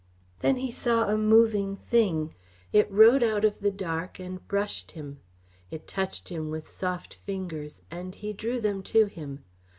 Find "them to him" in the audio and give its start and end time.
8.59-9.43